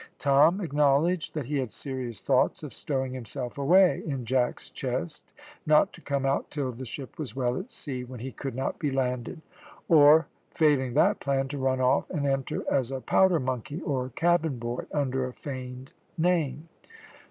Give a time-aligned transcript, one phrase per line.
[0.17, 5.31] Tom acknowledged that he had serious thoughts of stowing himself away in Jack's chest,
[5.67, 8.79] not to come out till the ship was well at sea when he could not
[8.79, 9.43] be landed;
[9.87, 10.25] or,
[10.55, 14.85] failing that plan, to run off and enter as a powder monkey or cabin boy
[14.91, 16.67] under a feigned tame.